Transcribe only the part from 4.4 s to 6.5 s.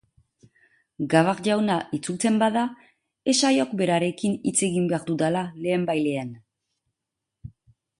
hitz egin behar dudala lehenbailehen.